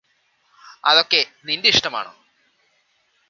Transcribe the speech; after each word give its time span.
അതൊക്കെ 0.83 1.19
നിന്റെ 1.45 1.69
ഇഷ്ടമാണ് 1.69 2.11